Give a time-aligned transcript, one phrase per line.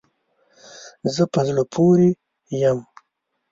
[1.13, 2.11] زه په زړه پوری
[2.61, 2.79] یم